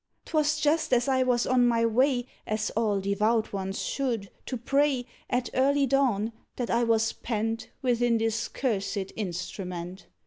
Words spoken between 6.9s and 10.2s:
pent Within this cursed instrument.